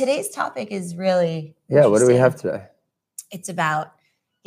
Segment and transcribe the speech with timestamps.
[0.00, 2.64] today's topic is really Yeah, what do we have today?
[3.30, 3.92] It's about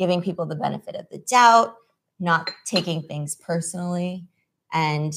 [0.00, 1.76] giving people the benefit of the doubt,
[2.18, 4.26] not taking things personally,
[4.72, 5.14] and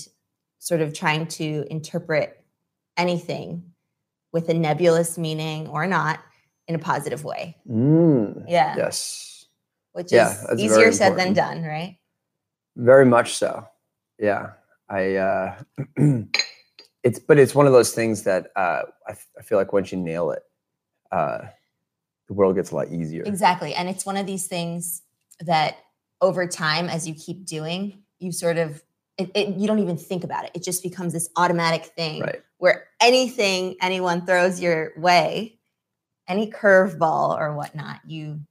[0.59, 2.45] sort of trying to interpret
[2.97, 3.63] anything
[4.31, 6.20] with a nebulous meaning or not
[6.67, 7.57] in a positive way.
[7.67, 8.75] Mm, Yeah.
[8.77, 9.47] Yes,
[9.93, 11.97] Which Yeah, is easier said than done, right?
[12.75, 13.67] very much so.
[14.19, 14.51] Yeah,
[14.88, 15.15] I.
[15.15, 15.59] Uh,
[17.07, 19.91] it's but it's one of those things that uh, I, f- I feel like once
[19.91, 20.43] you nail it,
[21.11, 21.39] uh,
[22.27, 23.23] the world gets a lot easier.
[23.25, 23.73] Exactly.
[23.73, 25.02] And it's one of these things
[25.39, 25.77] that
[26.21, 28.84] over time, as you keep doing, you sort of,
[29.17, 30.51] it, it, you don't even think about it.
[30.53, 32.41] It just becomes this automatic thing Right.
[32.57, 35.59] where anything anyone throws your way,
[36.27, 38.41] any curveball or whatnot, you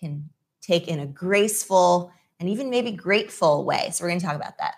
[0.00, 2.10] can take in a graceful
[2.40, 3.90] and even maybe grateful way.
[3.92, 4.74] So we're going to talk about that.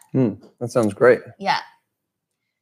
[0.61, 1.21] That sounds great.
[1.39, 1.61] Yeah.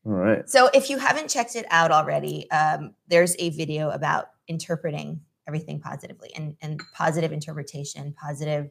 [0.07, 0.49] All right.
[0.49, 5.81] So if you haven't checked it out already, um, there's a video about interpreting everything
[5.81, 8.71] positively and, and positive interpretation, positive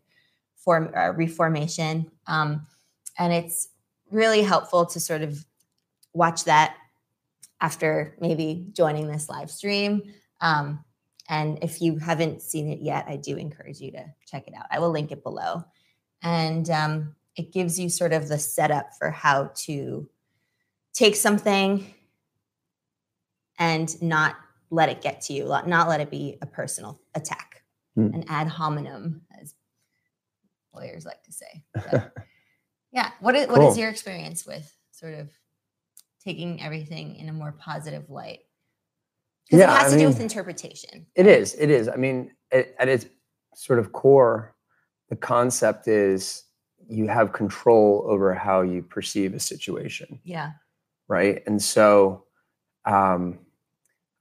[0.56, 2.66] form uh, reformation, um,
[3.18, 3.70] and it's
[4.12, 5.46] really helpful to sort of
[6.14, 6.78] watch that
[7.62, 10.02] after maybe joining this live stream.
[10.42, 10.84] Um,
[11.30, 14.66] and if you haven't seen it yet, I do encourage you to check it out.
[14.72, 15.64] I will link it below,
[16.24, 20.10] and um, it gives you sort of the setup for how to
[20.98, 21.86] take something
[23.60, 24.36] and not
[24.72, 27.64] let it get to you, not let it be a personal attack,
[27.96, 28.14] Hmm.
[28.14, 29.54] an ad hominem, as
[30.74, 31.64] lawyers like to say.
[31.74, 32.14] But,
[32.92, 33.12] yeah.
[33.20, 35.30] What is, what is your experience with sort of
[36.24, 38.40] taking everything in a more positive light?
[39.46, 41.06] Because Yeah, it has I to do with interpretation.
[41.16, 41.54] It is.
[41.56, 41.88] It is.
[41.90, 43.06] I mean, at, at its
[43.56, 44.56] sort of core,
[45.10, 46.44] the concept is
[46.90, 50.52] you have control over how you perceive a situation, Yeah.
[51.08, 51.42] Right?
[51.48, 52.24] And so,
[52.86, 53.40] um,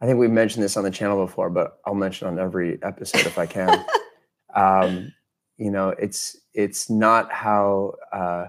[0.00, 3.26] I think we mentioned this on the channel before, but I'll mention on every episode
[3.26, 3.84] if I can.
[4.54, 5.12] um,
[5.56, 7.94] you know, it's it's not how.
[8.12, 8.46] Uh,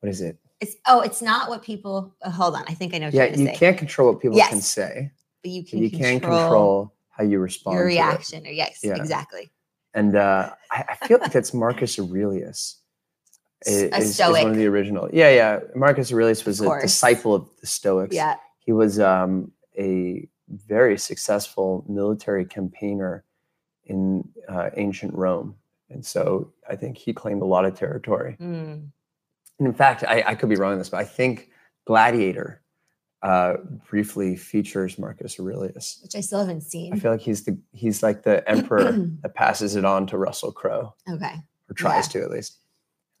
[0.00, 0.38] what is it?
[0.60, 2.14] It's oh, it's not what people.
[2.22, 3.06] uh, hold on, I think I know.
[3.06, 5.10] What Yeah, you say, can't control what people can say,
[5.42, 7.76] but you can you control, can control how you respond.
[7.76, 8.46] your reaction.
[8.46, 8.96] Or yes, Yeah.
[8.96, 9.50] exactly.
[9.92, 12.80] and uh, I, I feel like that's Marcus Aurelius.
[13.66, 14.42] S- i- a is, is stoic.
[14.42, 15.08] one of the original.
[15.12, 15.60] Yeah, yeah.
[15.74, 18.14] Marcus Aurelius was a disciple of the Stoics.
[18.14, 18.36] Yeah.
[18.58, 23.24] He was um, a very successful military campaigner
[23.84, 25.54] in uh, ancient Rome,
[25.90, 28.36] and so I think he claimed a lot of territory.
[28.40, 28.88] Mm.
[29.58, 31.50] And in fact, I, I could be wrong on this, but I think
[31.86, 32.60] Gladiator
[33.22, 33.56] uh,
[33.88, 36.00] briefly features Marcus Aurelius.
[36.02, 36.92] Which I still haven't seen.
[36.92, 40.52] I feel like he's the he's like the emperor that passes it on to Russell
[40.52, 41.34] Crowe, okay.
[41.68, 42.58] or tries to at least.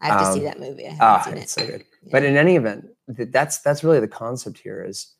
[0.00, 0.86] I have to see Um, that movie.
[0.86, 1.60] I haven't Ah, seen it's it.
[1.60, 1.84] so good.
[2.12, 4.84] But in any event, that's that's really the concept here.
[4.84, 5.14] Is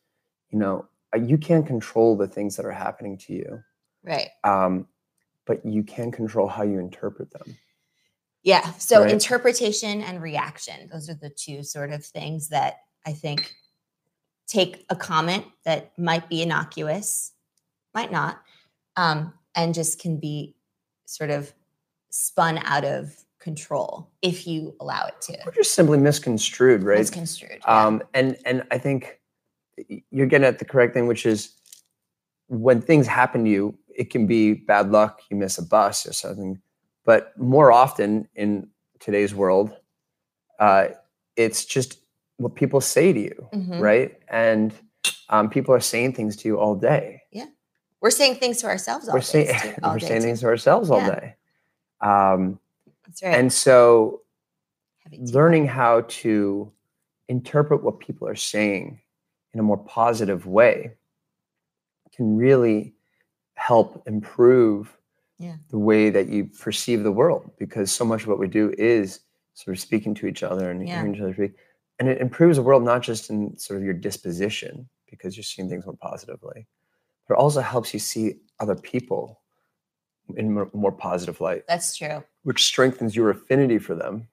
[0.51, 3.63] you know uh, you can't control the things that are happening to you,
[4.05, 4.29] right.
[4.45, 4.87] um,
[5.47, 7.57] but you can control how you interpret them.
[8.43, 8.73] Yeah.
[8.75, 9.11] So Right.
[9.11, 13.53] interpretation and reaction, those are the two sort of things that I think
[14.47, 17.33] take a comment that might be innocuous,
[17.95, 18.41] might not,
[18.97, 20.55] um, and just can be
[21.07, 21.53] sort of
[22.11, 23.17] spun out of
[23.51, 25.35] control if you allow it to.
[25.47, 26.99] Or just simply misconstrued, right?
[26.99, 27.61] Misconstrued.
[27.67, 27.87] yeah.
[27.87, 29.21] Um, and and I think
[30.11, 31.53] you're getting at the correct thing, which is
[32.49, 33.65] when things happen to you,
[34.03, 36.61] it can be bad luck, you miss a bus or something.
[37.05, 38.69] But more often in
[38.99, 39.69] today's world,
[40.59, 40.89] uh,
[41.37, 41.99] it's just
[42.39, 43.81] what people say to you, Mhm.
[43.81, 44.11] right?
[44.29, 44.73] And
[45.29, 47.23] um, people are saying things to you all day.
[47.31, 47.47] Yeah,
[48.01, 49.47] we're saying things to ourselves all we're day.
[49.55, 50.27] saying we're saying too.
[50.27, 51.15] things to ourselves all Yeah.
[51.15, 51.27] day.
[52.01, 52.59] Um,
[53.07, 53.39] That's right.
[53.39, 54.23] And so
[55.33, 56.73] learning how to
[57.29, 59.01] interpret what people are saying
[59.55, 60.93] in a more positive way
[62.13, 62.95] can really
[63.55, 64.97] help improve
[65.39, 65.57] Yeah.
[65.71, 69.21] the way that you perceive the world because so much of what we do is
[69.55, 70.97] sort of speaking to each other and Yeah.
[70.99, 71.55] hearing each other speak
[71.99, 75.69] and it improves the world not just in sort of your disposition because you're seeing
[75.69, 76.67] things more positively
[77.27, 79.41] but it also helps you see other people
[80.37, 82.23] in more, more positive light That's true.
[82.47, 84.29] Which strengthens your affinity for them,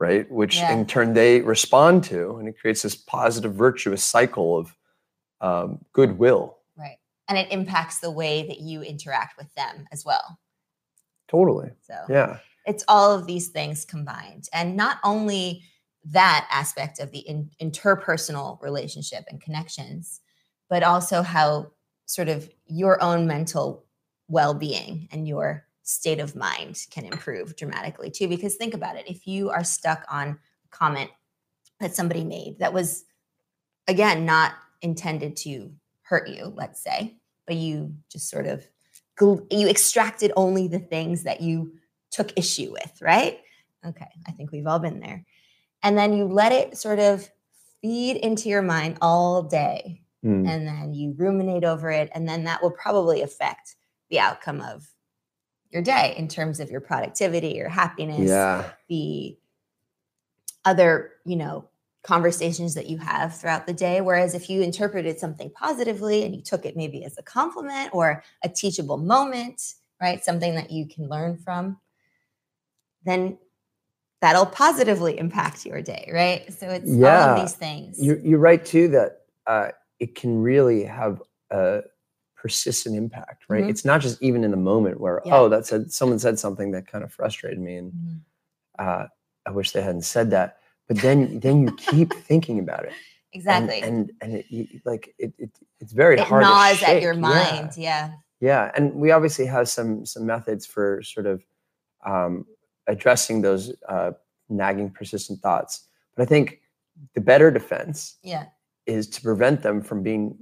[0.00, 0.30] right?
[0.32, 0.72] Which Yeah.
[0.72, 4.74] in turn they respond to, and it creates this positive, virtuous cycle of
[5.42, 6.56] um, goodwill.
[6.78, 6.96] Right.
[7.28, 10.38] And it impacts the way that you interact with them as well.
[11.28, 11.72] Totally.
[11.82, 12.38] So Yeah.
[12.64, 15.62] it's all of these things combined and not only
[16.04, 20.20] that aspect of the in, interpersonal relationship and connections
[20.70, 21.70] but also how
[22.06, 23.84] sort of your own mental
[24.28, 29.26] well-being and your state of mind can improve dramatically too because think about it if
[29.26, 31.10] you are stuck on a comment
[31.80, 33.04] that somebody made that was
[33.88, 38.66] again not intended to hurt you let's say but you just sort of
[39.20, 41.74] you extracted only the things that you
[42.10, 43.40] took issue with, right?
[43.84, 45.24] Okay, I think we've all been there.
[45.82, 47.28] And then you let it sort of
[47.80, 50.48] feed into your mind all day Mm.
[50.48, 53.74] and then you ruminate over it and then that will probably affect
[54.08, 54.86] the outcome of
[55.72, 58.70] your day in terms of your productivity your happiness Yeah.
[58.88, 59.36] the
[60.64, 61.68] other you know
[62.04, 66.42] conversations that you have throughout the day whereas if you interpreted something positively and you
[66.42, 71.08] took it maybe as a compliment or a teachable moment right something that you can
[71.08, 71.78] learn from
[73.04, 73.38] then
[74.20, 77.30] that'll positively impact your day right so it's all Yeah.
[77.30, 79.68] of these things You're, you're right too that uh,
[80.00, 81.82] it can really have a
[82.42, 83.62] persistent impact, right?
[83.64, 83.70] Mhm.
[83.70, 85.36] It's not just even in the moment where Yeah.
[85.38, 88.20] oh, that said someone said something that kind of frustrated me, and Mhm.
[88.80, 89.06] uh,
[89.46, 90.58] I wish they hadn't said that.
[90.88, 92.92] But then then you keep thinking about it,
[93.32, 95.50] exactly and and, it, you, like it, it
[95.80, 96.42] it's very it hard.
[96.42, 98.08] gnaws to at your mind Yeah.
[98.08, 101.44] yeah Yeah, and we obviously have some some methods for sort of
[102.04, 102.44] um,
[102.88, 104.10] addressing those uh,
[104.48, 105.86] nagging, persistent thoughts.
[106.16, 106.60] But I think
[107.14, 108.46] the better defense yeah
[108.86, 110.36] is to prevent them from being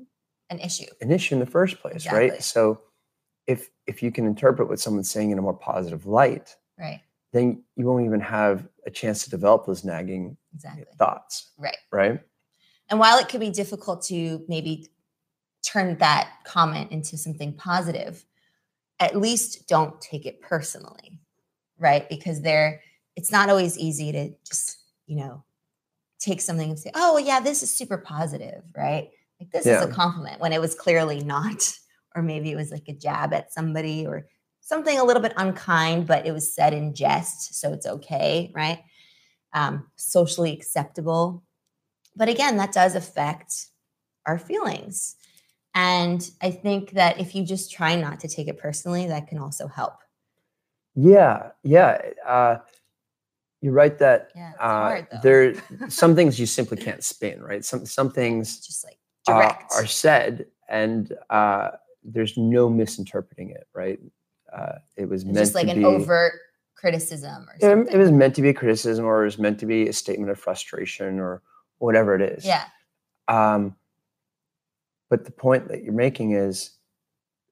[0.50, 2.30] an issue an issue in the first place, Exactly.
[2.30, 2.42] right?
[2.42, 2.82] So
[3.46, 7.00] if if you can interpret what someone's saying in a more positive light, right
[7.32, 12.20] then you won't even have a chance to develop those nagging exactly thoughts, right right?
[12.88, 14.88] and while it could be difficult to maybe
[15.62, 18.24] turn that comment into something positive
[18.98, 21.20] at least don't take it personally
[21.78, 22.80] right because there
[23.16, 25.44] it's not always easy to just you know
[26.18, 29.10] take something and say oh yeah this is super positive right
[29.40, 31.72] like this is a compliment when it was clearly not
[32.14, 34.26] or maybe it was like a jab at somebody or
[34.60, 38.80] something a little bit unkind but it was said in jest so it's okay right?
[39.52, 41.42] Um, socially acceptable.
[42.14, 43.66] But again that does affect
[44.26, 45.16] our feelings.
[45.74, 49.38] And i think that if you just try not to take it personally that can
[49.38, 49.94] also help.
[50.94, 52.00] Yeah, yeah.
[52.26, 52.58] Uh,
[53.60, 55.54] you're right that yeah uh, hard there
[55.88, 57.64] some things you simply can't spin, right?
[57.64, 58.99] Some some things just like
[59.36, 61.70] uh, are said, and uh,
[62.02, 63.98] there's no misinterpreting it, right?
[64.52, 65.84] Uh, it was It's meant just like to an be.
[65.84, 66.34] overt
[66.74, 69.58] criticism or it, something it was meant to be a criticism, or it was meant
[69.60, 71.42] to be a statement of frustration, or
[71.78, 72.44] whatever it is.
[72.44, 72.64] yeah
[73.28, 73.76] Um,
[75.08, 76.70] but the point that you're making is,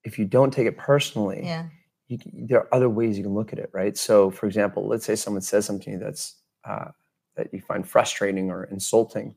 [0.05, 1.67] if you don't take it personally, yeah
[2.09, 3.95] can- there are other ways you can look at it, right?
[3.97, 6.89] So, for example, let's say someone says something that's uh,
[7.37, 9.35] that you find frustrating or insulting.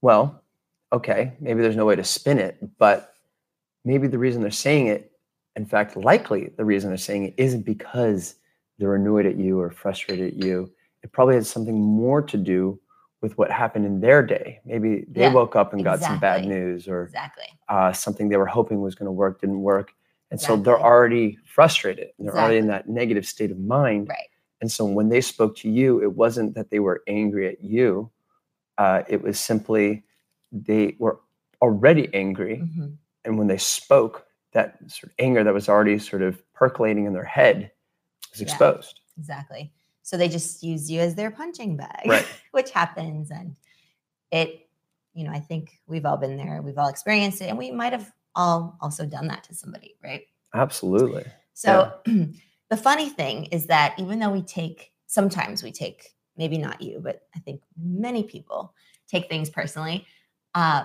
[0.00, 0.43] Well,
[0.94, 3.14] okay, maybe there's no way to spin it, but
[3.84, 5.12] maybe the reason they're saying it,
[5.56, 8.36] in fact, likely the reason they're saying it isn't because
[8.78, 10.70] they're annoyed at you or frustrated at you.
[11.02, 12.80] It probably has something more to do
[13.20, 14.60] with what happened in their day.
[14.64, 18.36] Maybe they Yeah, woke up and got some bad news, or exactly uh, something they
[18.36, 19.92] were hoping was going to work didn't work.
[20.30, 22.08] And so they're already frustrated.
[22.18, 24.08] They're already in that negative state of mind.
[24.08, 24.28] right
[24.60, 28.10] And so when they spoke to you, it wasn't that they were angry at you.
[28.78, 30.02] Uh, it was simply
[30.54, 31.20] they were
[31.60, 32.58] already angry.
[32.58, 32.96] Mhm.
[33.24, 37.12] And when they spoke, that sort of anger that was already sort of percolating in
[37.12, 37.72] their head
[38.30, 38.46] was Yeah.
[38.46, 39.00] exposed.
[39.18, 39.72] exactly
[40.02, 42.26] so they just used you as their punching bag Right.
[42.52, 43.56] which happens and
[44.32, 44.68] it
[45.12, 47.92] you know i think we've all been there we've all experienced it and we might
[47.92, 51.24] have all also done that to somebody right Absolutely.
[51.52, 56.80] So the funny thing is that even though we take sometimes we take maybe not
[56.82, 58.74] you, but I think many people
[59.08, 60.06] take things personally.
[60.54, 60.84] Uh,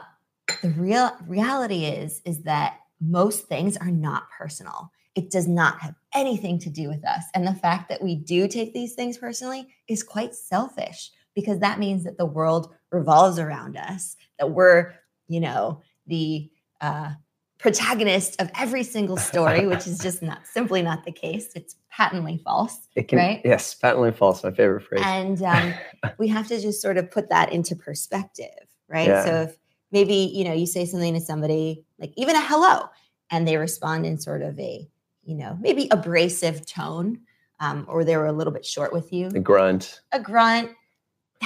[0.61, 4.91] the real reality is is that most things are not personal.
[5.15, 8.47] It does not have anything to do with us, and the fact that we do
[8.47, 13.77] take these things personally is quite selfish because that means that the world revolves around
[13.77, 14.15] us.
[14.39, 14.93] That we're,
[15.27, 16.49] you know, the
[16.81, 17.11] uh,
[17.59, 21.49] protagonist of every single story, which is just not simply not the case.
[21.55, 22.77] It's patently false.
[22.95, 23.41] It can, Right?
[23.45, 25.01] yes, patently false, my favorite phrase.
[25.05, 25.73] And um,
[26.17, 28.47] we have to just sort of put that into perspective,
[28.89, 29.07] right?
[29.25, 29.57] So if
[29.91, 32.87] maybe, you know, you say something to somebody, like even a hello,
[33.31, 34.89] and they respond in sort of a,
[35.23, 37.21] you know, maybe abrasive tone,
[37.59, 40.01] um, or they were a little bit short with you, A grunt.
[40.11, 40.71] a grunt,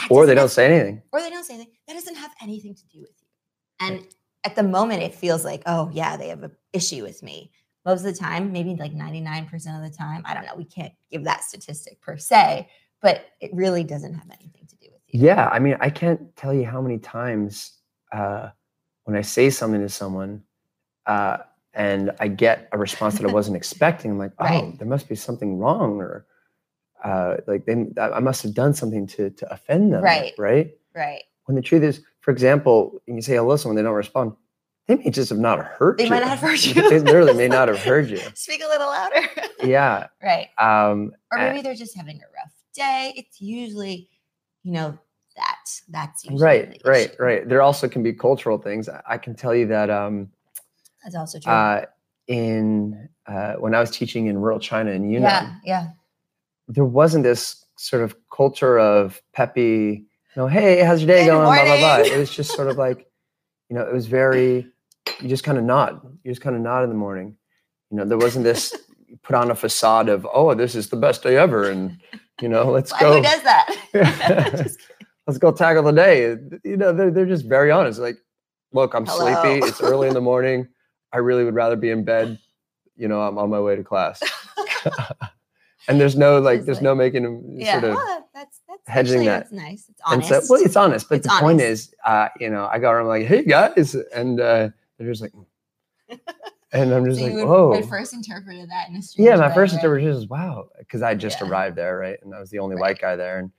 [0.10, 1.02] Or they don't have- say anything.
[1.12, 1.74] or they don't say anything.
[1.88, 3.28] That doesn't have anything to do with you.
[3.80, 4.08] And
[4.44, 7.52] at the moment, it feels like, oh, yeah, they have an issue with me.
[7.86, 10.56] Most of the time, maybe like 99% of the time, I don't know.
[10.56, 12.70] We can't give that statistic per se,
[13.02, 14.73] but it really doesn't have anything to do with you.
[15.14, 17.78] Yeah, I mean, I can't tell you how many times
[18.12, 18.50] uh,
[19.04, 20.44] when I say something to someone
[21.06, 21.38] uh,
[21.74, 24.78] and I get a response that I wasn't expecting, I'm like, oh, Right.
[24.80, 26.26] there must be something wrong, or
[27.04, 30.34] uh, like they, I must have done something to to offend them, Right.
[30.38, 30.72] Right.
[30.96, 31.24] Right.
[31.46, 34.34] When the truth is, for example, you say hello someone, they don't respond.
[34.88, 36.10] they may just have not heard They you.
[36.10, 38.20] might not have heard you they literally may not have heard you.
[38.34, 39.22] Speak a little louder.
[39.64, 40.08] Yeah.
[40.24, 40.48] right.
[40.58, 43.14] Um, Or maybe they're just having a rough day.
[43.16, 44.10] It's usually,
[44.64, 44.98] you know,
[45.36, 45.70] that.
[45.90, 47.48] That's usually right, right, right.
[47.50, 48.88] There also can be cultural things.
[48.90, 50.30] I- I can tell you that um,
[51.04, 51.52] That's also true.
[51.52, 51.86] uh,
[52.28, 55.88] in uh, when I was teaching in rural China in Yunnan, yeah, yeah.
[56.68, 60.06] there wasn't this sort of culture of peppy,
[60.36, 61.44] you know, hey, how's your day Good going?
[61.44, 61.98] Blah, blah, blah.
[61.98, 63.08] It was just sort of like,
[63.70, 64.68] you know, it was very,
[65.20, 66.02] you just kind of nod.
[66.24, 67.36] You just kind of nod in the morning.
[67.92, 68.74] You know, there wasn't this
[69.24, 71.70] put on a facade of, oh, this is the best day ever.
[71.70, 71.98] And,
[72.44, 73.16] you know, let's Why, go.
[73.16, 73.68] Who does that?
[75.28, 76.36] Let's go tackle the day.
[76.66, 78.00] You know, they're, they're just very honest.
[78.00, 78.18] Like,
[78.74, 79.34] look, I'm Hello.
[79.42, 79.66] sleepy.
[79.66, 80.68] It's early in the morning.
[81.14, 82.38] I really would rather be in bed.
[82.98, 84.22] You know, I'm on my way to class.
[85.88, 87.96] and there's no like, there's no making them yeah, sort of.
[87.96, 89.40] well, that's that's hedging actually, that.
[89.40, 89.86] That's nice.
[89.88, 90.28] It's honest.
[90.28, 90.48] And honest.
[90.48, 93.08] so, well, it's honest, but It's the point is, uh, you know, I got around
[93.08, 95.32] like, hey guys, and uh, they're just like,
[96.74, 97.70] and I'm just So like, would- whoa.
[97.70, 99.80] would first interpreted that in a strange Yeah, my way, first right?
[99.84, 101.48] interpretation was wow, because I just Yeah.
[101.48, 102.82] arrived there, right, and I was the only Right.
[102.82, 103.52] white guy there, and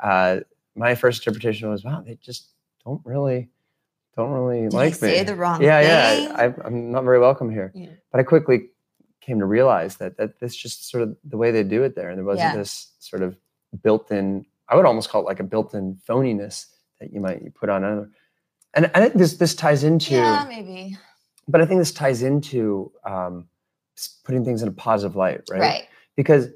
[0.00, 0.40] uh,
[0.74, 2.48] my first interpretation was, wow, they just
[2.84, 3.48] don't really,
[4.16, 5.24] don't really Did I like say me.
[5.24, 6.24] the wrong yeah, thing?
[6.24, 7.70] yeah, I, I'm not very welcome here.
[7.74, 7.90] Yeah.
[8.10, 8.70] But I quickly
[9.20, 12.08] came to realize that that that's just sort of the way they do it there,
[12.08, 12.56] and there wasn't Yeah.
[12.56, 13.36] this sort of
[13.82, 14.44] built-in.
[14.68, 16.66] I would almost call it like a built-in phoniness
[17.00, 18.10] that you might you put on another.
[18.74, 20.96] And I think this this ties into, yeah, maybe.
[21.48, 23.46] But I think this ties into um,
[24.24, 25.60] putting things in a positive light, right?
[25.60, 25.88] Right.
[26.16, 26.48] Because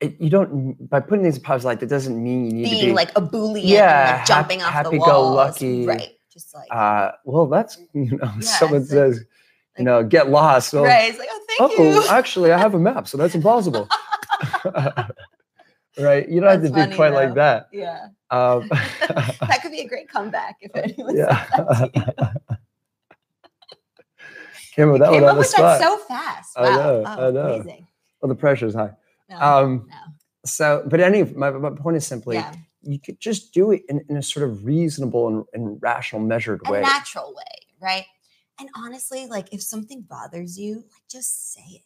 [0.00, 2.64] it, you don't by putting things in a positive light, that doesn't mean you need
[2.64, 5.36] to Being be like a boolean, Yeah, and like jumping hap- off the walls.
[5.60, 6.08] happy-go-lucky, Right.
[6.32, 9.24] Just like uh, well, that's you know, Yeah, someone it's like- says,
[9.78, 10.72] you know, get lost.
[10.72, 11.10] Well, right.
[11.10, 12.08] It's like, oh, thank oh, you.
[12.08, 13.88] actually, I have a map, so that's impossible.
[15.98, 16.28] right?
[16.28, 17.68] You don't have to That's do quite like that.
[17.72, 18.08] yeah.
[18.30, 22.32] Um, that could be a great comeback if anyone yeah.
[24.76, 24.86] Said that to you.
[24.86, 25.80] Came with that Came one on the spot.
[25.80, 26.52] that so fast.
[26.56, 27.54] I know, Oh, I know.
[27.54, 27.86] Amazing.
[28.20, 28.90] well, the pressure's high.
[29.30, 29.96] No, Um, no.
[30.44, 32.52] so, but any, my, my point is simply, Yeah.
[32.82, 36.60] you could just do it in, in a sort of reasonable and, and rational, measured
[36.66, 36.80] A way.
[36.82, 38.04] natural way, right?
[38.60, 41.82] And honestly, like if something bothers you, like just say it.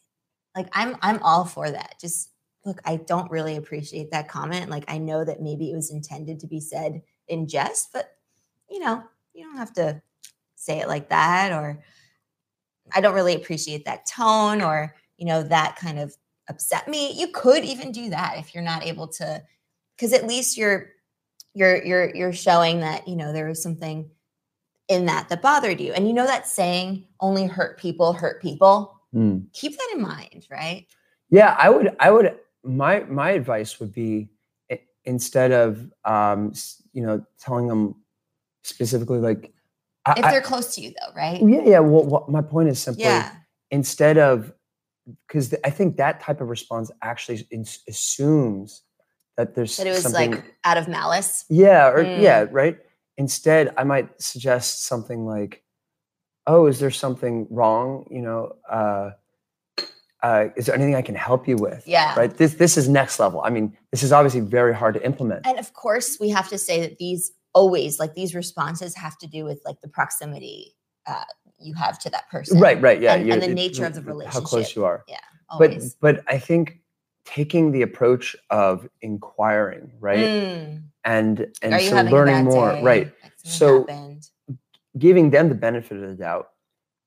[0.55, 1.95] Like I'm I'm all for that.
[2.01, 2.29] Just
[2.65, 4.69] look, I don't really appreciate that comment.
[4.69, 8.11] Like I know that maybe it was intended to be said in jest, but
[8.69, 9.03] you know,
[9.33, 10.01] you don't have to
[10.55, 11.81] say it like that or
[12.93, 16.15] I don't really appreciate that tone or, you know, that kind of
[16.49, 17.13] upset me.
[17.13, 19.43] You could even do that if you're not able to
[19.97, 20.91] cuz at least you're
[21.53, 24.09] you're you're you're showing that, you know, there was something
[24.87, 25.93] in that that bothered you.
[25.93, 28.99] And you know that saying only hurt people hurt people.
[29.13, 29.39] Hmm.
[29.53, 30.85] Keep that in mind, right?
[31.29, 31.95] Yeah, I would.
[31.99, 32.35] I would.
[32.63, 34.29] My my advice would be
[35.05, 36.53] instead of um,
[36.93, 37.95] you know telling them
[38.63, 39.53] specifically like,
[40.09, 41.41] I, If I- they're close to you though, right?
[41.41, 41.79] yeah, yeah.
[41.79, 43.31] Well, what, my point is simply Yeah.
[43.71, 44.51] instead of
[45.27, 48.83] because I think that type of response actually ins- assumes
[49.37, 50.31] that there's That it was something.
[50.31, 51.45] like out of malice.
[51.49, 52.21] yeah, or Mm.
[52.21, 52.77] yeah, right.
[53.17, 55.63] Instead, I might suggest something like,
[56.45, 58.05] "Oh, is there something wrong?
[58.11, 59.11] You know, uh,
[60.21, 62.13] uh, is there anything I can help you with?" Yeah.
[62.19, 65.45] right this this is next level i mean this is obviously very hard to implement
[65.47, 69.27] And of course, we have to say that these always like these responses have to
[69.27, 70.59] do with like the proximity
[71.11, 71.23] uh,
[71.67, 72.59] you have to that person.
[72.59, 74.41] right right yeah and- and the nature of the relationship.
[74.43, 75.17] how close you are Yeah.
[75.49, 75.95] Always.
[75.95, 76.63] but but i think
[77.25, 80.83] taking the approach of inquiring right Mm.
[81.15, 82.83] and and so learning more day?
[82.91, 83.07] right
[83.43, 84.21] something So- happened.
[85.05, 86.47] giving them the benefit of the doubt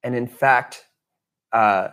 [0.05, 0.73] and in fact
[1.61, 1.85] uh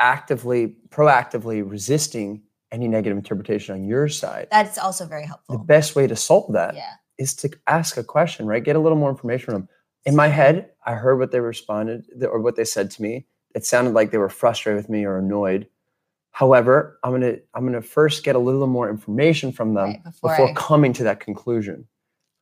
[0.00, 2.42] actively proactively resisting
[2.72, 5.56] any negative interpretation on your side that's also very helpful.
[5.58, 6.94] the best way to solve that yeah.
[7.18, 8.62] Is to ask a question, right?
[8.64, 9.68] Get a little more information from them.
[10.04, 13.26] In my head, I heard what they responded or what they said to me.
[13.54, 15.68] It sounded like they were frustrated with me or annoyed.
[16.32, 20.30] However, I'm gonna I'm gonna first get a little more information from them Right, before
[20.30, 21.86] before, I- coming to that conclusion,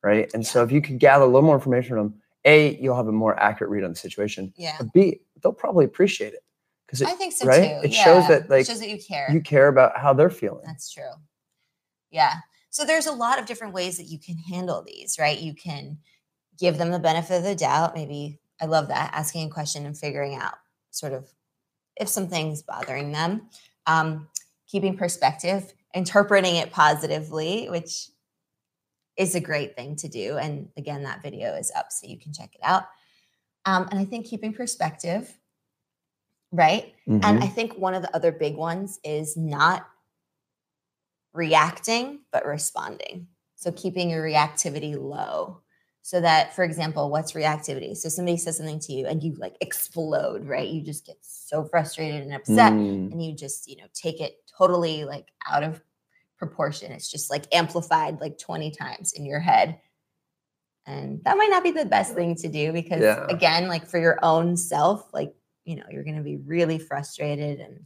[0.01, 0.29] right?
[0.33, 3.07] And so if you could gather a little more information from them, a you'll have
[3.07, 4.51] a more accurate read on the situation.
[4.57, 4.77] Yeah.
[4.79, 6.43] But B they'll probably appreciate it
[6.87, 7.81] because I think so right?
[7.81, 7.87] too.
[7.87, 9.29] It shows that, like, it shows that you care.
[9.31, 10.63] you care about how they're feeling.
[10.65, 11.11] That's true.
[12.09, 12.33] Yeah.
[12.73, 15.37] So there's a lot of different ways that you can handle these, right?
[15.37, 15.99] You can
[16.57, 17.93] give them the benefit of the doubt.
[17.93, 20.55] Maybe I love that asking a question and figuring out
[20.89, 21.29] sort of
[21.97, 23.47] if something's bothering them.
[23.85, 24.27] Um,
[24.67, 28.09] keeping perspective, interpreting it positively, which
[29.17, 30.39] is a great thing to do.
[30.39, 32.85] And again, that video is up so you can check it out.
[33.65, 35.31] Um, and I think keeping perspective,
[36.51, 36.95] right?
[37.07, 37.23] Mhm.
[37.23, 39.87] And I think one of the other big ones is not
[41.33, 43.27] reacting, but responding.
[43.55, 45.61] So keeping your reactivity low.
[46.05, 49.55] so that for example what's reactivity so somebody says something to you and you like
[49.61, 53.87] explode right you just get so frustrated and upset Mm, and you just you know
[53.93, 55.81] take it totally like out of
[56.37, 59.79] proportion it's just like amplified like 20 times in your head
[60.85, 63.25] and that might not be the best thing to do because Yeah.
[63.29, 67.61] again like for your own self like you know you're going to be really frustrated
[67.61, 67.85] and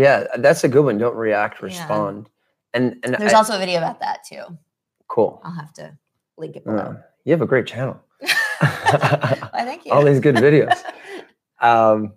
[0.00, 0.98] yeah, that's a good one.
[0.98, 1.66] Don't react, Yeah.
[1.66, 2.28] respond.
[2.74, 4.44] And and there's I- also a video about that too
[5.08, 5.40] cool.
[5.44, 5.96] i'll have to
[6.38, 8.00] link it Uh, below you have a great channel.
[8.20, 10.78] Why, thank you All these good videos.
[11.62, 12.14] Um,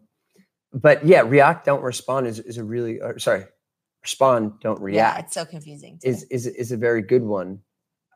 [0.74, 3.44] but yeah, react, don't respond is, is a really or, sorry,
[4.02, 4.96] respond, don't react.
[5.18, 6.08] yeah it's so confusing too.
[6.10, 7.60] is is is a very good one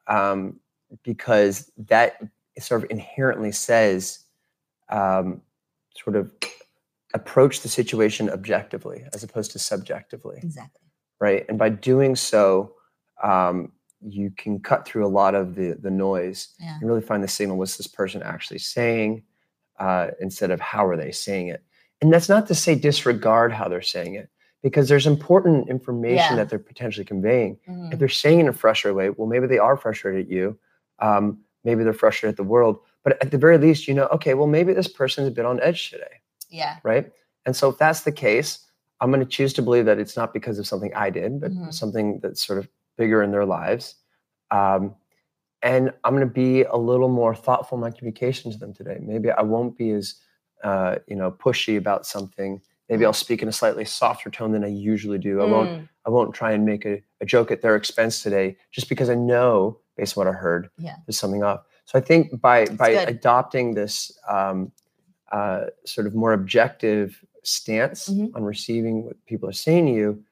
[0.08, 0.58] um,
[1.04, 2.22] because that
[2.60, 4.20] sort of inherently says
[4.90, 5.42] um,
[6.02, 6.32] sort of
[7.14, 10.82] approach the situation objectively as opposed to subjectively, exactly
[11.20, 11.46] right?
[11.50, 12.74] And by doing so,
[13.24, 13.72] um,
[14.02, 17.28] you can cut through a lot of the the noise yeah and really find the
[17.28, 17.58] signal.
[17.58, 19.24] What's this person actually saying
[19.80, 21.64] uh, instead of how are they saying it?
[22.02, 24.30] And that's not to say disregard how they're saying it
[24.62, 26.36] because there's important information Yeah.
[26.36, 27.94] that they're potentially conveying Mhm.
[27.94, 30.60] if they're saying it in a frustrated way, well, maybe they are frustrated at you.
[31.00, 32.80] Um, maybe they're frustrated at the world.
[33.04, 35.60] But at the very least, you know, okay, well, maybe this person's a bit on
[35.62, 37.12] edge today, yeah right?
[37.46, 38.66] And so if that's the case,
[39.00, 41.52] I'm going to choose to believe that it's not because of something I did, but
[41.52, 41.74] Mhm.
[41.74, 43.96] something that's sort of bigger in their lives.
[44.52, 44.96] Um,
[45.62, 48.98] and I'm going to be a little more thoughtful in my communication to them today.
[49.02, 50.16] Maybe I won't be as,
[50.64, 52.62] uh, you know, pushy about something.
[52.90, 55.42] Maybe I'll speak in a slightly softer tone than I usually do.
[55.42, 58.56] I won't Mm, I won't try and make a, a joke at their expense today
[58.72, 60.96] just because I know, based on what I heard, Yeah.
[61.06, 61.68] there's something up.
[61.86, 63.10] So I think by by good.
[63.10, 64.72] adopting this um,
[65.32, 68.36] uh, sort of more objective stance Mhm.
[68.36, 70.24] on receiving what people are saying to you,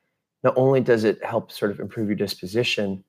[0.43, 3.03] not only does it help sort of improve your disposition,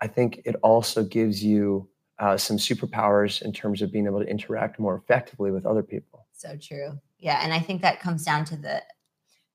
[0.00, 1.88] I think it also gives you
[2.18, 6.26] uh, some superpowers in terms of being able to interact more effectively with other people.
[6.32, 6.98] So true.
[7.18, 7.40] Yeah.
[7.42, 8.82] And I think that comes down to the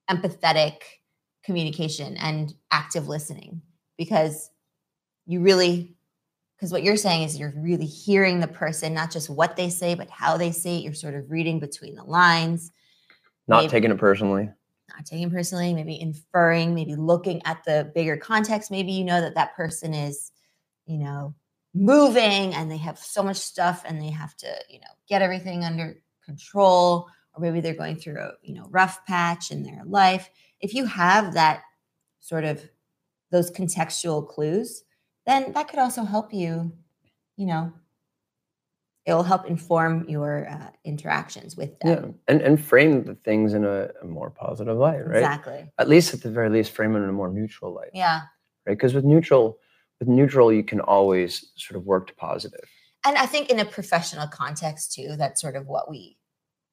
[0.08, 0.74] empathetic
[1.44, 3.62] communication and active listening
[3.98, 4.50] because
[5.26, 5.96] you really,
[6.62, 9.96] because what you're saying is you're really hearing the person, not just what they say,
[9.96, 10.84] but how they say it.
[10.84, 12.70] You're sort of reading between the lines,
[13.48, 14.48] Not Maybe- taking it personally.
[14.88, 18.70] not taking it personally, maybe inferring, maybe looking at the bigger context.
[18.70, 20.30] Maybe you know that that person is,
[20.86, 21.34] you know,
[21.74, 25.64] moving and they have so much stuff and they have to, you know, get everything
[25.64, 30.30] under control, or maybe they're going through a, you know, rough patch in their life.
[30.60, 31.62] If you have that
[32.20, 32.62] sort of
[33.32, 34.84] those contextual clues,
[35.26, 36.72] then that could also help you,
[37.36, 37.72] you know,
[39.04, 41.88] it will help inform your uh, interactions with them.
[41.88, 45.16] Yeah, and and frame the things in a, a more positive light, right?
[45.18, 45.70] Exactly.
[45.78, 48.20] At least at the very least, frame it in a more neutral light, Yeah.
[48.66, 48.76] right?
[48.76, 49.58] Because with neutral,
[49.98, 52.64] with neutral, you can always sort of work to positive.
[53.04, 56.16] and I think in a professional context too, that's sort of what we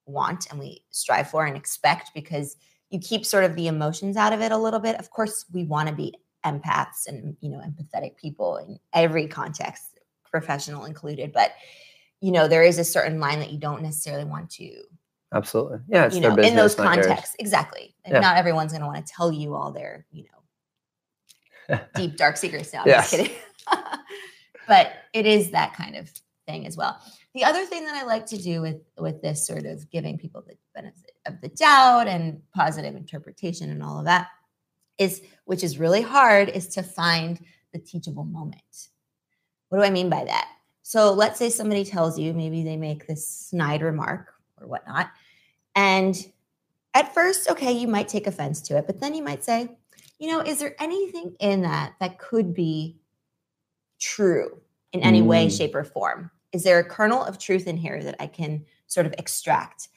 [0.06, 2.56] want and we strive for and expect because
[2.92, 4.96] you keep sort of the emotions out of it a little bit.
[4.98, 6.14] Of course, we want to be
[6.46, 10.00] empaths and you know empathetic people in every context,
[10.30, 11.32] professional included.
[11.34, 11.54] But
[12.22, 14.82] you know, there is a certain line that you don't necessarily want to,
[15.34, 16.06] Absolutely, yeah.
[16.06, 16.88] It's their know, business, in those yours.
[16.88, 17.36] contexts.
[17.40, 17.96] Exactly.
[18.04, 18.20] And Yeah.
[18.20, 20.26] not everyone's going to want to tell you all their, you
[21.70, 22.74] know, deep dark secrets.
[22.74, 23.12] No, I'm Yes.
[23.12, 23.38] just kidding.
[24.68, 26.12] but it is that kind of
[26.48, 27.00] thing as well.
[27.36, 30.44] The other thing that I like to do with with this sort of giving people
[30.46, 34.28] the benefit of the doubt and positive interpretation and all of that
[35.00, 37.40] is which is really hard is to find
[37.74, 38.90] the teachable moment.
[39.70, 40.48] What do I mean by that?
[40.84, 45.10] So let's say somebody tells you, maybe they make this snide remark or whatnot.
[45.76, 46.16] And
[46.94, 49.78] at first, okay, you might take offense to it, but then you might say,
[50.18, 52.98] you know, is there anything in that that could be
[54.00, 54.60] true
[54.92, 55.56] in any way, Mm.
[55.58, 56.32] shape, or form?
[56.52, 59.90] Is there a kernel of truth in here that I can sort of extract?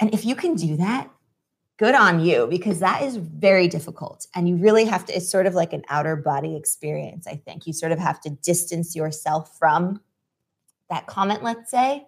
[0.00, 1.08] And if you can do that,
[1.76, 4.26] good on you because that is very difficult.
[4.34, 7.66] And you really have to, it's sort of like an outer body experience, I think.
[7.66, 10.00] You sort of have to distance yourself from
[10.88, 12.06] that comment, let's say.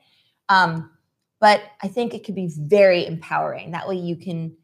[0.49, 0.91] Um,
[1.41, 3.73] but I think it could be very empowering.
[3.73, 4.57] That way you can,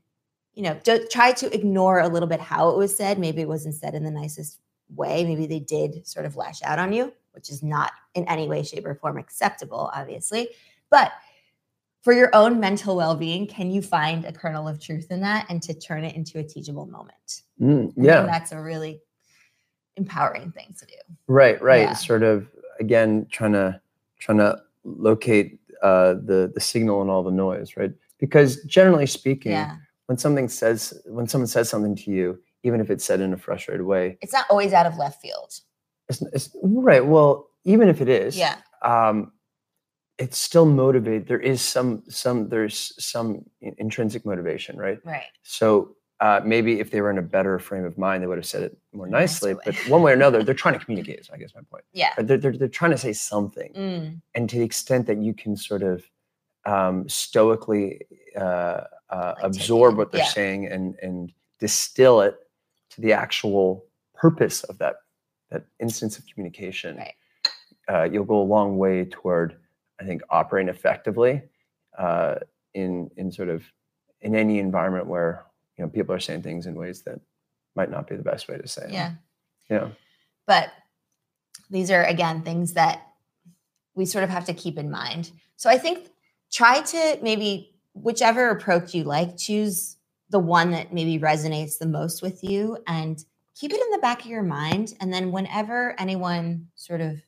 [0.54, 0.78] you know,
[1.10, 3.18] try to ignore a little bit how it was said.
[3.18, 4.60] Maybe it wasn't said in the nicest
[4.94, 5.24] way.
[5.24, 8.62] Maybe they did sort of lash out on you, which is not in any way,
[8.62, 10.50] shape, or form acceptable, obviously.
[10.90, 11.12] But
[12.02, 15.62] for your own mental well-being, can you find a kernel of truth in that and
[15.62, 17.42] to turn it into a teachable moment?
[17.60, 19.00] Mm, yeah, that's a really
[19.96, 20.94] empowering thing to do.
[21.26, 21.82] right, right.
[21.82, 21.92] Yeah.
[21.94, 22.48] Sort of
[22.80, 23.80] again, trying to
[24.18, 27.92] trying to locate uh, the the signal and all the noise, right?
[28.18, 29.76] Because generally speaking, Yeah.
[30.06, 33.36] when something says when someone says something to you, even if it's said in a
[33.36, 35.52] frustrated way, It's not always out of left field.
[36.08, 37.04] it's, it's right.
[37.04, 38.56] Well, even if it is, Yeah.
[38.82, 39.32] um,
[40.18, 41.26] it's still motivated.
[41.26, 44.98] There is some some there's some intrinsic motivation, right?
[45.04, 45.24] Right.
[45.42, 48.46] So uh, maybe if they were in a better frame of mind, they would have
[48.46, 49.54] said it more nicely.
[49.54, 49.60] way.
[49.64, 51.18] But one way or another, they're trying to communicate.
[51.20, 51.84] Is I guess my point.
[51.92, 52.12] Yeah.
[52.16, 55.34] But they're, they're they're trying to say something, Mm, and to the extent that you
[55.34, 56.04] can sort of
[56.64, 58.02] um, stoically
[58.36, 60.28] uh, uh, take absorb what they're yeah.
[60.28, 62.36] saying and and distill it
[62.90, 64.96] to the actual purpose of that
[65.50, 67.14] that instance of communication, Right.
[67.88, 69.56] uh, you'll go a long way toward,
[70.02, 71.42] I think, operating effectively
[71.98, 72.36] uh,
[72.74, 73.62] in in sort of
[74.20, 75.44] in any environment where
[75.76, 77.20] you know people are saying things in ways that
[77.74, 78.92] might not be the best way to say them.
[78.92, 79.12] yeah.
[79.70, 79.88] Yeah.
[80.46, 80.70] But
[81.70, 83.06] these are again things that
[83.94, 85.30] we sort of have to keep in mind.
[85.56, 86.10] So I think
[86.50, 89.96] try to maybe whichever approach you like, choose
[90.30, 93.22] the one that maybe resonates the most with you and
[93.54, 94.94] keep it in the back of your mind.
[95.00, 97.20] And then whenever anyone sort of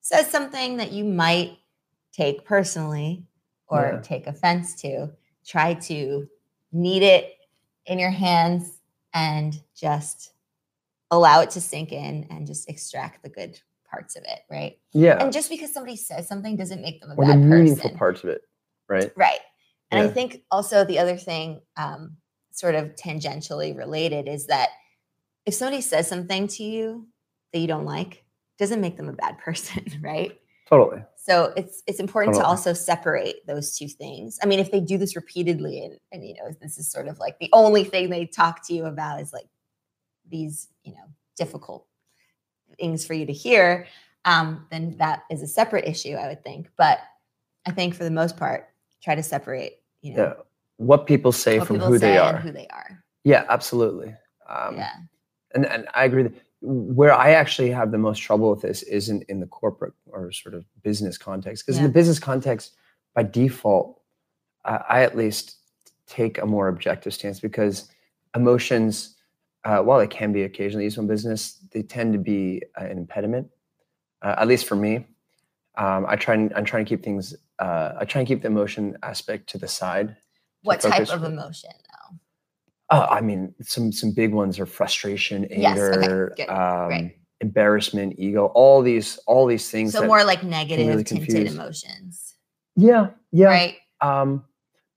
[0.00, 1.58] says something that you might
[2.16, 3.24] take personally
[3.68, 4.00] or Yeah.
[4.00, 5.10] take offense to,
[5.44, 6.28] try to
[6.72, 7.34] knead it
[7.86, 8.80] in your hands
[9.12, 10.32] and just
[11.10, 14.78] allow it to sink in and just extract the good parts of it, right?
[14.92, 15.22] Yeah.
[15.22, 17.98] And just because somebody says something doesn't make them a or the meaningful person.
[17.98, 18.42] parts of it,
[18.88, 19.12] right?
[19.16, 19.40] Right.
[19.90, 22.16] And I think also the other thing, um,
[22.50, 24.70] sort of tangentially related, is that
[25.44, 27.06] if somebody says something to you
[27.52, 28.24] that you don't like,
[28.58, 30.40] doesn't make them a bad person, right?
[30.68, 31.02] Totally.
[31.16, 34.38] So it's it's important to also separate those two things.
[34.42, 37.18] I mean, if they do this repeatedly and, and you know, this is sort of
[37.18, 39.46] like the only thing they talk to you about is like
[40.28, 41.04] these, you know,
[41.36, 41.86] difficult
[42.78, 43.86] things for you to hear,
[44.24, 46.68] um, then that is a separate issue, I would think.
[46.76, 47.00] But
[47.66, 48.68] I think for the most part,
[49.02, 50.32] try to separate, you know, Yeah.
[50.78, 52.36] What people say what from people who say they are.
[52.36, 53.02] who they are.
[53.24, 54.14] Yeah, absolutely.
[54.48, 54.90] Um, yeah.
[55.54, 56.24] and, and I agree.
[56.24, 60.32] That where I actually have the most trouble with this isn't in the corporate or
[60.32, 62.76] sort of business context, because in the business context,
[63.14, 64.00] by default,
[64.64, 65.56] I, I at least
[66.06, 67.90] take a more objective stance because
[68.34, 69.16] emotions,
[69.64, 72.98] uh, while they can be occasionally used in business, they tend to be uh, an
[72.98, 73.48] impediment.
[74.22, 75.06] Uh, at least for me,
[75.76, 77.34] um, I try and I'm trying to keep things.
[77.58, 80.16] Uh, I try and keep the emotion aspect to the side.
[80.62, 81.70] What type of emotion?
[82.90, 87.16] Uh, I mean, some some big ones are frustration, Yes, okay, anger, um, right.
[87.40, 88.46] embarrassment, ego.
[88.54, 89.92] All these, all these things.
[89.92, 91.54] So more like negative really tinted confuse.
[91.54, 92.34] emotions.
[92.76, 93.48] yeah, yeah.
[93.48, 93.76] Right.
[94.00, 94.44] Um,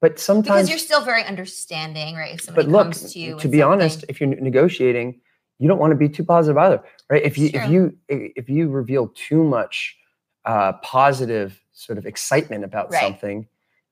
[0.02, 2.34] but sometimes Because you're still very understanding, right?
[2.36, 5.20] If somebody but look, comes to you, to be honest, if you're negotiating,
[5.58, 7.22] you don't want to be too positive either, right?
[7.24, 7.62] If you Sure.
[7.62, 9.98] if you if you reveal too much
[10.46, 13.02] uh, positive sort of excitement about Right.
[13.02, 13.48] something,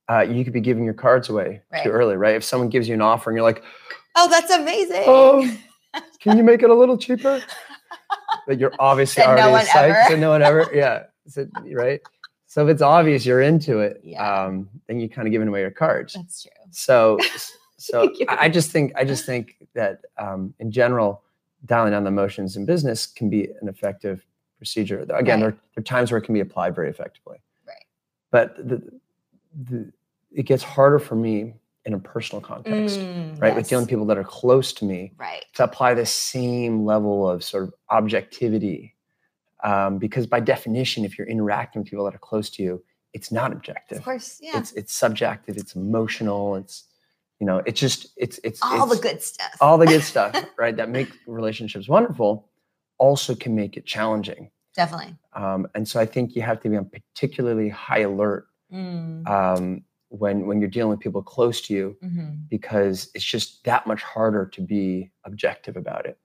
[0.10, 1.84] uh, you could be giving your cards away Right.
[1.84, 2.36] too early, right?
[2.36, 3.64] If someone gives you an offer and you're like,
[4.16, 5.04] oh, that's amazing.
[5.06, 5.50] oh,
[6.20, 7.42] can you make it a little cheaper?
[8.46, 10.08] But you're obviously no already one psyched.
[10.08, 10.70] Said no one ever.
[10.74, 11.04] Yeah.
[11.28, 12.00] Said, right.
[12.46, 14.24] So if it's obvious you're into it, Yeah.
[14.46, 16.14] um, then you're kind of giving away your cards.
[16.14, 16.52] that's true.
[16.72, 17.18] So,
[17.78, 21.24] so I I just think I just think that um, in general,
[21.66, 24.26] dialing down the emotions in business can be an effective
[24.58, 25.00] procedure.
[25.02, 25.26] Again, Right.
[25.40, 27.38] there, there are times where it can be applied very effectively.
[27.68, 27.86] Right.
[28.32, 28.82] But the,
[29.66, 29.92] the
[30.32, 31.54] it gets harder for me
[31.86, 33.56] in a personal context, Mm, right?
[33.56, 33.90] With dealing yes.
[33.90, 35.46] people that are close to me Right.
[35.54, 38.94] to apply the same level of sort of objectivity.
[39.64, 43.32] Um, because by definition, if you're interacting with people that are close to you, it's
[43.32, 44.00] not objective.
[44.00, 44.38] Of course.
[44.42, 44.58] Yeah.
[44.60, 45.58] It's it's subjective.
[45.58, 46.56] It's emotional.
[46.56, 46.84] It's
[47.40, 49.56] you know, it's just it's it's all the good stuff.
[49.62, 50.76] all the good stuff, right?
[50.76, 52.50] That make relationships wonderful,
[52.98, 54.52] also can make it challenging.
[54.76, 55.16] Definitely.
[55.34, 59.84] Um, and so I think you have to be on particularly high alert Mm, um,
[60.10, 62.48] when when you're dealing with people close to you mhm.
[62.50, 66.18] because it's just that much harder to be objective about it.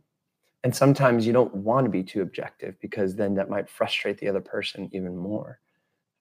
[0.65, 4.29] And sometimes you don't want to be too objective because then that might frustrate the
[4.29, 5.59] other person even more.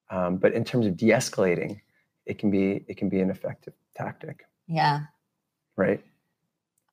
[0.10, 1.80] Um, but in terms of de-escalating,
[2.26, 5.02] it can be it can be an effective tactic, Yeah.
[5.78, 6.04] right?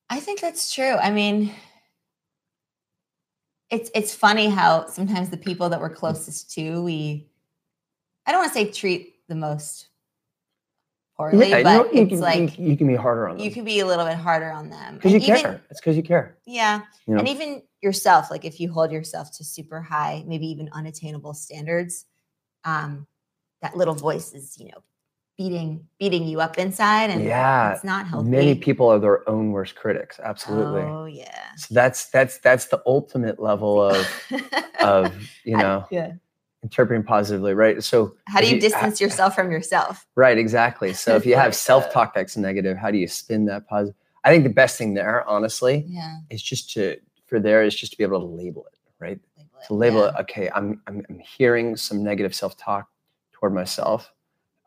[0.09, 0.95] I think that's true.
[0.95, 1.51] I mean,
[3.69, 7.27] it's it's funny how sometimes the people that we're closest to, we
[8.25, 9.88] I don't want to say treat the most
[11.19, 13.45] poorly, you, but know, you it's can, like you, you can be harder on them
[13.45, 14.95] you can be a little bit harder on them.
[14.95, 15.61] because you even- care.
[15.69, 16.37] It's because you care.
[16.45, 16.81] Yeah.
[17.05, 17.19] You know?
[17.19, 22.05] And even yourself, like if you hold yourself to super high, maybe even unattainable standards,
[22.63, 23.07] um,
[23.61, 24.83] that little voice is, you know,
[25.37, 28.29] beating beating you up inside and Yeah, it's not healthy.
[28.29, 30.19] Many people are their own worst critics.
[30.21, 30.81] Absolutely.
[30.81, 31.55] Oh yeah.
[31.55, 34.07] So that's that's that's the ultimate level of
[34.81, 35.13] of
[35.45, 36.11] you know yeah.
[36.63, 37.81] Interpreting positively, right?
[37.83, 40.05] So How do if you ha- distance yourself from yourself?
[40.15, 40.93] Right, exactly.
[40.93, 43.95] So if you have uh, self-talk that's negative, how do you spin that positive?
[44.23, 46.17] I think the best thing there, honestly, Yeah.
[46.29, 49.19] is just to for there is just to be able to label it, right?
[49.37, 50.09] label to label Yeah.
[50.09, 52.87] it okay I'm, I'm i'm hearing some negative self-talk
[53.33, 54.11] toward myself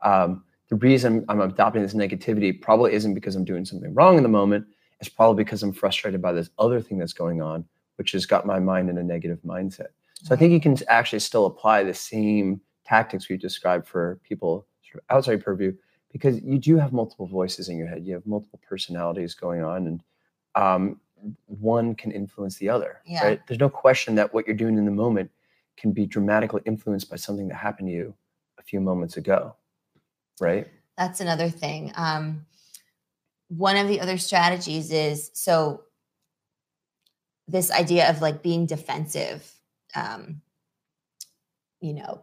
[0.02, 4.22] um, the reason i'm adopting this negativity probably isn't because i'm doing something wrong in
[4.22, 4.66] the moment
[5.00, 7.64] it's probably because i'm frustrated by this other thing that's going on
[7.96, 9.88] which has got my mind in a negative mindset
[10.22, 14.66] so i think you can actually still apply the same tactics we've described for people
[14.82, 15.72] sort of outside purview
[16.12, 19.86] because you do have multiple voices in your head you have multiple personalities going on
[19.86, 20.02] and
[20.54, 21.00] um,
[21.46, 23.24] one can influence the other Yeah.
[23.24, 25.30] right there's no question that what you're doing in the moment
[25.76, 28.14] can be dramatically influenced by something that happened to you
[28.58, 29.54] a few moments ago
[30.40, 31.92] right that's another thing.
[31.94, 32.46] Um,
[33.48, 35.82] one of the other strategies is so
[37.48, 39.50] this idea of like being defensive,
[39.94, 40.40] um,
[41.80, 42.22] you know,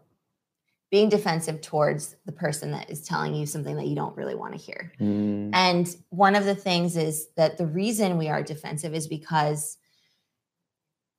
[0.92, 4.54] being defensive towards the person that is telling you something that you don't really want
[4.54, 4.92] to hear.
[5.00, 9.78] Mm, And one of the things is that the reason we are defensive is because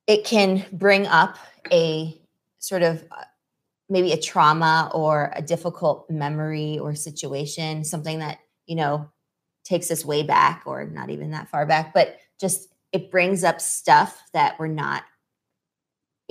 [0.07, 1.37] it can bring up
[1.71, 2.19] a
[2.59, 3.23] sort of uh,
[3.89, 9.09] maybe a trauma or a difficult memory or situation, something that, you know,
[9.63, 13.61] takes us way back or not even that far back, but just it brings up
[13.61, 15.03] stuff that we're not,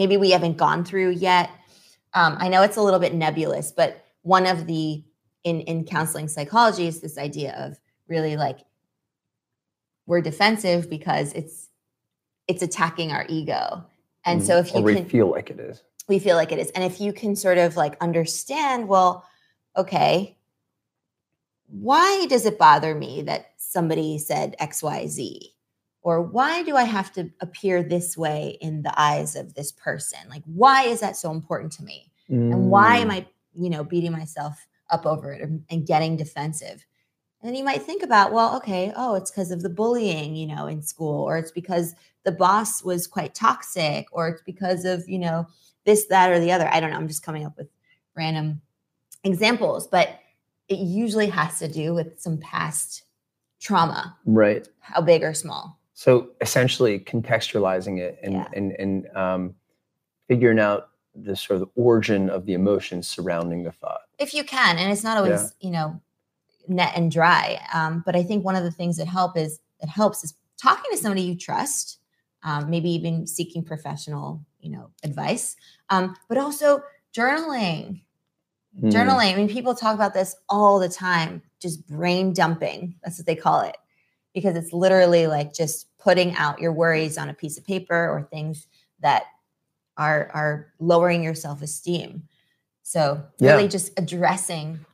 [0.00, 1.50] maybe we haven't gone through yet.
[2.14, 5.04] Um, I know it's a little bit nebulous, but one of the
[5.44, 8.60] in in counseling psychology is this idea of really like
[10.06, 11.68] we're defensive because it's
[12.48, 13.84] it's attacking our ego.
[14.24, 15.82] And so mm, if you or we can feel like it is.
[16.08, 16.70] We feel like it is.
[16.70, 19.26] And if you can sort of like understand well
[19.76, 20.36] okay
[21.68, 25.52] why does it bother me that somebody said xyz
[26.02, 30.20] or why do i have to appear this way in the eyes of this person?
[30.28, 32.10] Like why is that so important to me?
[32.28, 36.16] And why am Mm, i you know beating myself up over it and, and getting
[36.16, 36.84] defensive?
[37.42, 40.46] And then you might think about well okay oh it's because of the bullying you
[40.46, 45.08] know in school or it's because the boss was quite toxic or it's because of
[45.08, 45.46] you know
[45.84, 46.68] this that or the other.
[46.68, 47.68] I don't know i'm just coming up with
[48.14, 48.60] random
[49.24, 50.20] examples but
[50.68, 53.02] it usually has to do with some past
[53.60, 54.68] trauma right.
[54.80, 58.48] how big or small so essentially contextualizing it and Yeah.
[58.54, 59.54] and and um,
[60.28, 64.00] figuring out the sort of origin of the emotions surrounding the thought.
[64.18, 66.00] If you can and it's not always you know
[66.68, 69.90] net and dry um, but i think one of the things that help is that
[69.90, 71.98] helps is talking to somebody you trust
[72.44, 75.56] um, maybe even seeking professional you know advice
[75.90, 76.82] um, but also
[77.14, 78.02] journaling.
[78.80, 83.18] Mm, journaling i mean people talk about this all the time just brain dumping that's
[83.18, 83.76] what they call it
[84.32, 88.22] because it's literally like just putting out your worries on a piece of paper or
[88.30, 88.66] things
[89.00, 89.24] that
[89.96, 92.22] are are lowering your self-esteem
[92.82, 93.52] so Yeah.
[93.52, 94.84] really just addressing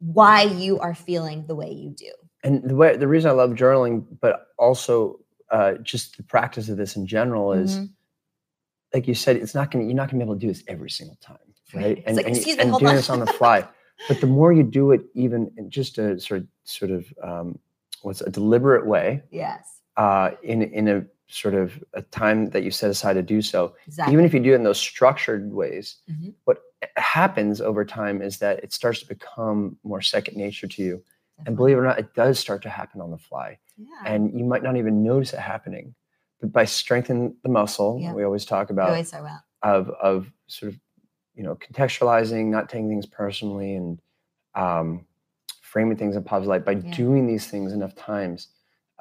[0.00, 2.10] why you are feeling the way you do
[2.42, 6.76] and the way the reason i love journaling but also uh, just the practice of
[6.76, 7.90] this in general is Mhm.
[8.94, 10.90] like you said it's not gonna you're not gonna be able to do this every
[10.90, 11.36] single time
[11.74, 11.82] Right.
[11.84, 13.68] right and, like, and, "Excuse me, and doing on." this on the fly
[14.08, 17.58] but the more you do it even in just a sort of sort of um,
[18.02, 20.98] what's a deliberate way yes uh, in in a
[21.42, 21.66] sort of
[22.00, 24.60] a time that you set aside to do so exactly even if you do it
[24.60, 26.34] in those structured ways Mhm.
[26.46, 26.58] what
[26.96, 29.58] happens over time is that it starts to become
[29.90, 30.94] more second nature to you
[31.46, 33.86] and believe it or not it does start to happen on the fly yeah.
[34.12, 35.86] and you might not even notice it happening
[36.40, 38.12] but by strengthening the muscle Yeah.
[38.16, 40.16] we always talk about always talk about of of
[40.56, 40.80] sort of
[41.36, 44.00] you know contextualizing not taking things personally and
[44.64, 44.88] um,
[45.72, 46.90] framing things in positive light by Yeah.
[47.02, 48.48] doing these things enough times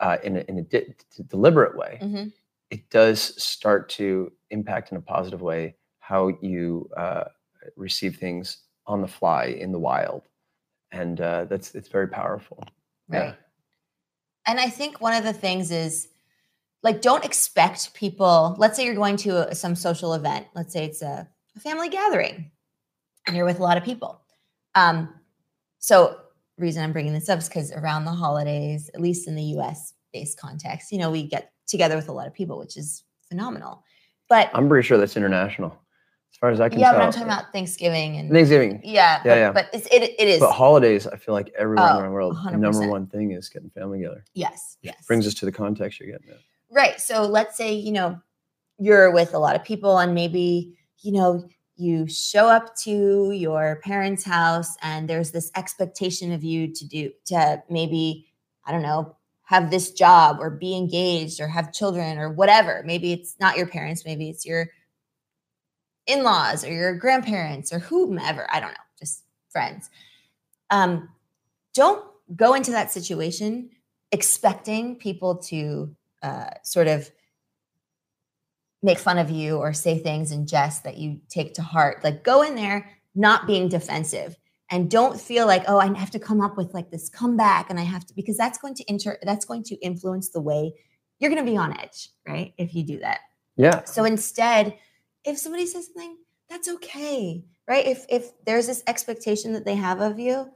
[0.02, 0.86] uh, in a, in a di-
[1.16, 2.34] d- deliberate way Mhm.
[2.70, 7.26] it does start to impact in a positive way how you uh,
[7.76, 10.24] receive things on the fly in the wild
[10.92, 12.64] and uh, that's it's very powerful
[13.08, 13.36] right Yeah.
[14.48, 16.08] and i think one of the things is
[16.82, 20.86] like don't expect people let's say you're going to a, some social event let's say
[20.86, 22.52] it's a, a family gathering
[23.28, 24.22] and you're with a lot of people
[24.76, 25.14] um
[25.80, 26.20] so
[26.60, 29.94] reason i'm bringing this up is because around the holidays at least in the us
[30.14, 33.84] based context you know we get together with a lot of people which is phenomenal
[34.28, 35.72] but i'm pretty sure that's international
[36.32, 39.22] as far as i can yeah tell but i'm talking about thanksgiving and thanksgiving yeah
[39.24, 39.52] Yeah, but, yeah.
[39.52, 42.38] but it's, it, it is But holidays, I feel like everyone Oh, around the world,
[42.44, 42.90] the number 100%.
[42.90, 44.24] one thing is getting family together.
[44.34, 46.38] yes yes Brings us to the context you're getting at.
[46.72, 47.02] Right.
[47.02, 48.20] So let's say, you know,
[48.78, 51.48] you're with a lot of people and maybe, you know,
[51.80, 57.12] you show up to your parents' house and there's this expectation of you to do,
[57.26, 58.28] to maybe,
[58.66, 62.84] I don't know, have this job or be engaged or have children or whatever.
[62.86, 64.70] Maybe it's not your parents, maybe it's your
[66.06, 68.48] in laws or your grandparents or whomever.
[68.52, 69.90] I don't know, just friends.
[70.70, 71.10] Um,
[71.74, 72.04] don't
[72.36, 73.70] go into that situation
[74.12, 77.10] expecting people to uh, sort of
[78.82, 82.04] make fun of you or say things in jest that you take to heart.
[82.04, 84.38] Like go in there not being defensive
[84.72, 87.80] and don't feel like oh I have to come up with like this comeback and
[87.80, 90.74] I have to because that's going to inter that's going to influence the way
[91.20, 92.54] you're going to be on edge, right?
[92.58, 93.20] If you do that.
[93.58, 93.84] Yeah.
[93.84, 94.78] So instead,
[95.26, 96.16] if somebody says something,
[96.50, 97.86] that's okay, right?
[97.86, 100.50] If if there's this expectation that they have of you,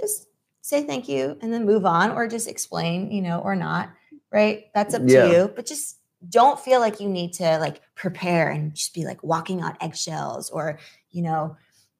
[0.00, 0.28] just
[0.62, 3.90] say thank you and then move on or just explain, you know, or not,
[4.32, 4.66] right?
[4.74, 5.22] That's up Yeah.
[5.26, 9.04] to you, but just don't feel like you need to like prepare and just be
[9.04, 10.78] like walking on eggshells or,
[11.10, 11.56] you know,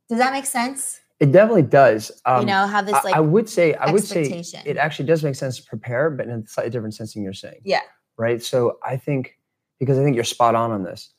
[0.09, 1.00] does that make sense?
[1.18, 2.12] It definitely does.
[2.26, 5.24] Um, you know, have this like I would say I would say it actually does
[5.24, 7.61] make sense to prepare, but in a slightly different sense than you're saying.
[7.64, 7.81] Yeah.
[8.18, 8.42] Right.
[8.42, 9.38] So I think
[9.79, 11.12] because I think you're spot on on this.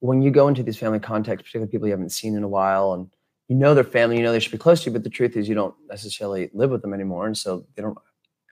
[0.00, 2.92] When you go into these family contexts, particularly people you haven't seen in a while,
[2.92, 3.08] and
[3.48, 5.36] you know their family, you know they should be close to you, but the truth
[5.36, 7.98] is you don't necessarily live with them anymore, and so they don't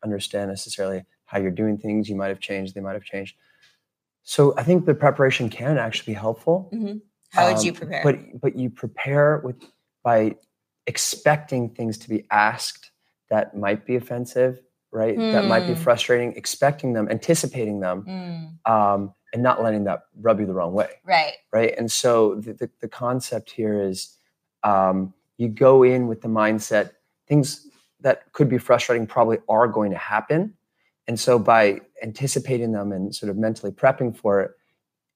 [0.04, 2.08] understand necessarily how you're doing things.
[2.08, 2.74] You might have changed.
[2.74, 3.36] They might have changed.
[4.22, 6.70] So I think the preparation can actually be helpful.
[7.32, 8.02] how would you Um, prepare?
[8.02, 9.56] But but you prepare with
[10.02, 10.36] by
[10.86, 12.90] expecting things to be asked
[13.28, 15.16] that might be offensive, right?
[15.30, 15.78] That might be Hmm.
[15.80, 20.72] frustrating, expecting them, anticipating them, Mm, um, and not letting that rub you the wrong
[20.72, 21.34] way, right.
[21.52, 21.74] right?
[21.78, 24.16] And so the the, the concept here is
[24.64, 26.92] um, you go in with the mindset
[27.28, 27.68] things
[28.00, 30.54] that could be frustrating probably are going to happen.
[31.10, 34.52] And so by anticipating them and sort of mentally prepping for it,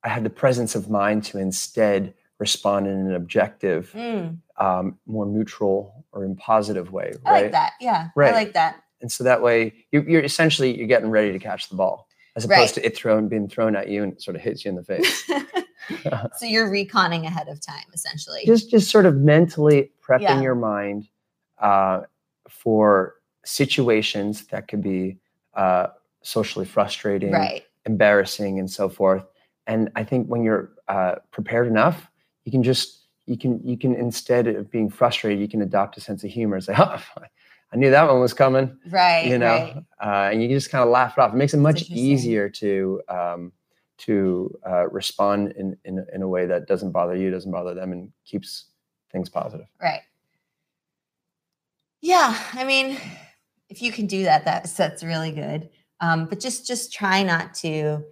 [0.02, 5.24] I have the presence of mind to instead respond in an objective, Mm, um, more
[5.24, 7.42] neutral or in positive way, I right?
[7.44, 7.72] like that.
[7.80, 8.08] Yeah.
[8.16, 8.32] Right.
[8.32, 8.82] I like that.
[9.02, 12.44] And so that way you're, you're essentially you're getting ready to catch the ball, as
[12.44, 12.74] opposed Right.
[12.82, 14.82] to it thrown being thrown at you and it sort of hits you in the
[14.82, 15.24] face.
[16.38, 18.42] so you're reconning ahead of time, essentially.
[18.46, 20.42] just just sort of mentally prepping Yeah.
[20.42, 21.06] your mind
[21.62, 22.00] uh,
[22.50, 25.18] for situations that could be
[25.56, 25.88] uh,
[26.22, 27.64] socially frustrating, right.
[27.86, 29.24] embarrassing, and so forth.
[29.66, 32.10] And I think when you're uh, prepared enough,
[32.44, 36.00] you can just you can you can instead of being frustrated, you can adopt a
[36.00, 37.02] sense of humor and say, "Oh,
[37.72, 39.26] I knew that one was coming," Right.
[39.26, 39.84] you know, Right.
[40.02, 41.32] uh, and you can just kind of laugh it off.
[41.32, 43.52] It makes it much easier to um,
[43.98, 47.92] to uh, respond in, in in a way that doesn't bother you, doesn't bother them,
[47.92, 48.66] and keeps
[49.10, 49.66] things positive.
[49.80, 50.02] Right.
[52.00, 52.36] Yeah.
[52.52, 52.98] I mean,
[53.68, 55.70] if you can do that, that's that's really good.
[56.00, 58.04] Um, but just just try not to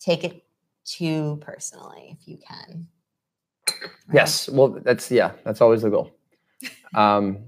[0.00, 0.44] take it
[0.84, 2.88] too personally if you can.
[3.66, 3.90] Right?
[4.12, 6.10] Yes, well, that's yeah, that's always the goal.
[6.94, 7.38] Um,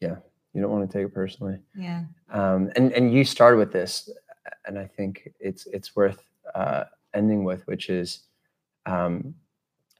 [0.00, 0.16] yeah,
[0.52, 1.58] you don't want to take it personally.
[1.76, 2.02] Yeah.
[2.30, 4.10] Um, and and you started with this,
[4.66, 6.20] and I think it's it's worth
[6.52, 8.24] uh, ending with, which is,
[8.84, 9.36] um,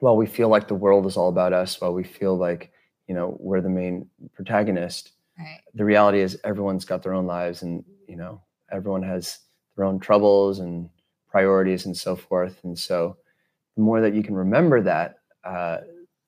[0.00, 2.72] while we feel like the world is all about us, while we feel like
[3.06, 5.60] you know we're the main protagonist, Right.
[5.74, 9.38] the reality is everyone's got their own lives, and you know everyone has
[9.76, 10.88] their own troubles and
[11.28, 12.58] priorities and so forth.
[12.64, 13.16] And so,
[13.76, 15.78] the more that you can remember that, uh,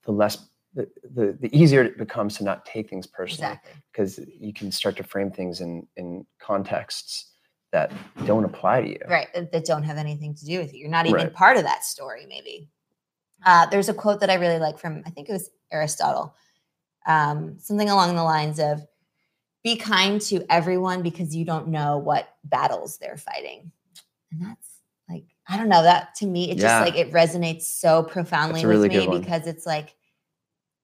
[0.03, 3.71] the less the, the the easier it becomes to not take things personally Exactly.
[3.91, 7.31] because you can start to frame things in in contexts
[7.71, 7.91] that
[8.25, 8.99] don't apply to you.
[9.07, 9.27] Right.
[9.33, 10.79] That, that don't have anything to do with you.
[10.81, 11.33] You're not even Right.
[11.33, 12.69] part of that story, maybe.
[13.45, 16.35] Uh, there's a quote that I really like from, I think it was Aristotle,
[17.05, 18.81] um, something along the lines of,
[19.63, 23.71] be kind to everyone because you don't know what battles they're fighting.
[24.31, 24.67] And that's
[25.09, 26.63] like, I don't know, that to me, it Yeah.
[26.63, 29.95] just like, it resonates so profoundly a with me because it's like,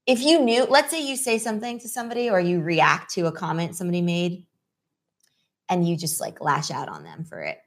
[0.05, 3.31] if you knew, let's say you say something to somebody or you react to a
[3.31, 4.45] comment somebody made
[5.69, 7.57] and you just like lash out on them for it.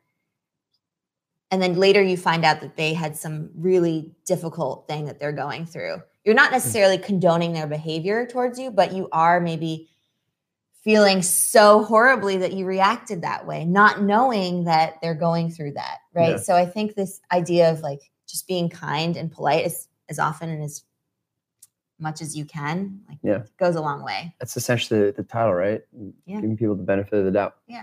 [1.51, 5.33] And then later you find out that they had some really difficult thing that they're
[5.33, 6.03] going through.
[6.25, 9.89] You're not necessarily condoning their behavior towards you, but you are maybe
[10.83, 15.99] feeling so horribly that you reacted that way, not knowing that they're going through that.
[16.15, 16.31] Right.
[16.31, 16.37] Yeah.
[16.37, 20.49] So I think this idea of like just being kind and polite as, as often
[20.51, 20.85] and as
[21.99, 23.43] much as you can, like Yeah.
[23.59, 24.35] goes a long way.
[24.39, 25.83] That's essentially the, the title, right?
[26.27, 26.41] Yeah.
[26.41, 27.57] Giving people the benefit of the doubt.
[27.67, 27.83] Yeah.